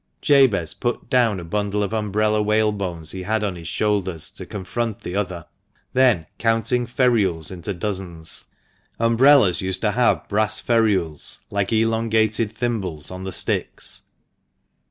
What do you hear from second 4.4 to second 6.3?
confront the other, then